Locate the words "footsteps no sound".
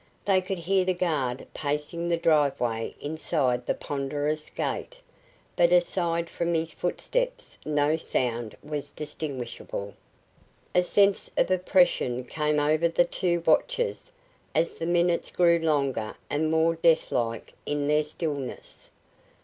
6.73-8.57